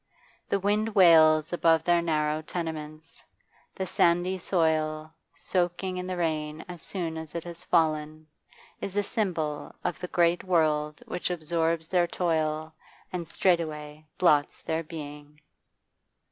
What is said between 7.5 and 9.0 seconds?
fallen, is